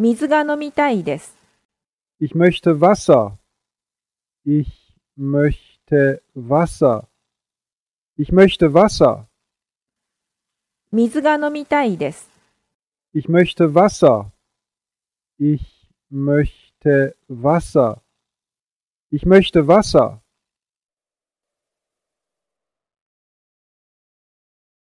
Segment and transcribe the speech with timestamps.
[0.00, 1.36] 水が飲みたいです。
[2.20, 3.36] Ich möchte Wasser.
[4.44, 4.68] Ich
[5.16, 7.08] möchte Wasser.
[8.16, 9.26] Ich möchte Wasser.
[10.92, 12.30] 水が飲みたいです。
[13.12, 14.30] Ich möchte Wasser.
[15.40, 18.00] Ich möchte Wasser.
[19.10, 20.20] Ich möchte Wasser.